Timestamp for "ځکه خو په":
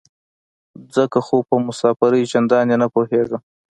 0.95-1.55